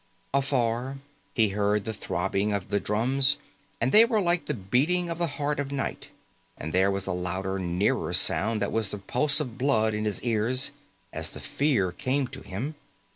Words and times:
Afar, 0.33 0.97
he 1.35 1.49
heard 1.49 1.85
the 1.85 1.93
throbbing 1.93 2.53
of 2.53 2.69
the 2.71 2.79
drums, 2.79 3.37
and 3.79 3.91
they 3.91 4.03
were 4.03 4.19
like 4.19 4.47
the 4.47 4.55
beating 4.55 5.11
of 5.11 5.19
the 5.19 5.27
heart 5.37 5.59
of 5.59 5.71
night, 5.71 6.09
and 6.57 6.73
there 6.73 6.89
was 6.89 7.05
a 7.05 7.11
louder, 7.11 7.59
nearer 7.59 8.11
sound 8.11 8.63
that 8.63 8.71
was 8.71 8.89
the 8.89 8.97
pulse 8.97 9.39
of 9.39 9.59
blood 9.59 9.93
in 9.93 10.05
his 10.05 10.19
ears 10.23 10.71
as 11.13 11.29
the 11.29 11.39
fear 11.39 11.91
came 11.91 12.27
to 12.29 12.41
him. 12.41 12.73